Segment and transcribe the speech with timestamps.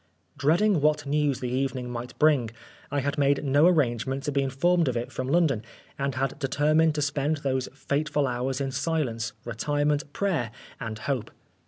[0.35, 2.49] Dreading what news the evening might bring,
[2.89, 5.61] I had made no arrangement to be informed of it from London,
[5.99, 11.29] and had determined to spend those fateful hours in silence, retirement, prayer, and hope.